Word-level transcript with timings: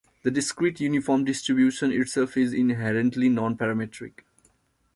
The 0.23 0.31
discrete 0.31 0.79
uniform 0.79 1.25
distribution 1.25 1.91
itself 1.91 2.35
is 2.35 2.53
inherently 2.53 3.29
non-parametric. 3.29 4.23